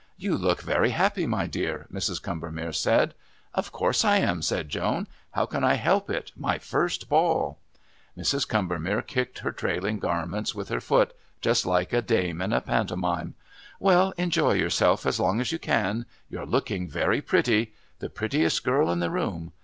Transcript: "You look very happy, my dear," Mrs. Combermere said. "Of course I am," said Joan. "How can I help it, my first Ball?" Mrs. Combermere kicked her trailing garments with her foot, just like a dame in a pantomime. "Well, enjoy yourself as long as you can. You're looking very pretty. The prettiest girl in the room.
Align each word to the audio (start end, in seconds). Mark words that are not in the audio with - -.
"You 0.17 0.35
look 0.35 0.63
very 0.63 0.89
happy, 0.89 1.27
my 1.27 1.45
dear," 1.45 1.85
Mrs. 1.93 2.19
Combermere 2.19 2.73
said. 2.73 3.13
"Of 3.53 3.71
course 3.71 4.03
I 4.03 4.17
am," 4.17 4.41
said 4.41 4.67
Joan. 4.67 5.05
"How 5.33 5.45
can 5.45 5.63
I 5.63 5.75
help 5.75 6.09
it, 6.09 6.31
my 6.35 6.57
first 6.57 7.07
Ball?" 7.07 7.59
Mrs. 8.17 8.47
Combermere 8.47 9.03
kicked 9.03 9.37
her 9.45 9.51
trailing 9.51 9.99
garments 9.99 10.55
with 10.55 10.69
her 10.69 10.81
foot, 10.81 11.13
just 11.39 11.67
like 11.67 11.93
a 11.93 12.01
dame 12.01 12.41
in 12.41 12.51
a 12.51 12.61
pantomime. 12.61 13.35
"Well, 13.79 14.11
enjoy 14.17 14.53
yourself 14.53 15.05
as 15.05 15.19
long 15.19 15.39
as 15.39 15.51
you 15.51 15.59
can. 15.59 16.07
You're 16.31 16.47
looking 16.47 16.89
very 16.89 17.21
pretty. 17.21 17.73
The 17.99 18.09
prettiest 18.09 18.63
girl 18.63 18.89
in 18.91 19.01
the 19.01 19.11
room. 19.11 19.51